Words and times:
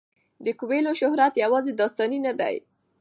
د 0.45 0.47
کویلیو 0.59 0.99
شهرت 1.01 1.33
یوازې 1.43 1.71
داستاني 1.73 2.19
نه 2.27 2.33
دی. 2.39 2.55